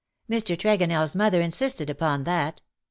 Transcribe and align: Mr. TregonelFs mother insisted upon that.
Mr. 0.27 0.57
TregonelFs 0.57 1.15
mother 1.15 1.41
insisted 1.41 1.87
upon 1.87 2.23
that. 2.23 2.59